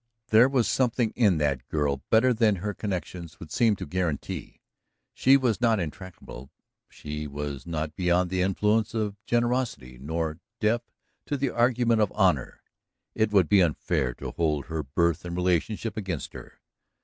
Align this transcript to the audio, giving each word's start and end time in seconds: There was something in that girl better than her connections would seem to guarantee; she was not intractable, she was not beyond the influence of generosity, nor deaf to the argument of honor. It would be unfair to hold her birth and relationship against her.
There 0.29 0.49
was 0.49 0.67
something 0.67 1.11
in 1.11 1.37
that 1.37 1.67
girl 1.67 2.01
better 2.09 2.33
than 2.33 2.55
her 2.55 2.73
connections 2.73 3.39
would 3.39 3.51
seem 3.51 3.75
to 3.75 3.85
guarantee; 3.85 4.59
she 5.13 5.37
was 5.37 5.61
not 5.61 5.79
intractable, 5.79 6.49
she 6.89 7.27
was 7.27 7.67
not 7.67 7.95
beyond 7.95 8.31
the 8.31 8.41
influence 8.41 8.95
of 8.95 9.23
generosity, 9.27 9.99
nor 10.01 10.39
deaf 10.59 10.81
to 11.27 11.37
the 11.37 11.51
argument 11.51 12.01
of 12.01 12.11
honor. 12.15 12.63
It 13.13 13.31
would 13.31 13.47
be 13.47 13.61
unfair 13.61 14.15
to 14.15 14.31
hold 14.31 14.65
her 14.65 14.81
birth 14.81 15.23
and 15.23 15.35
relationship 15.35 15.95
against 15.95 16.33
her. 16.33 16.59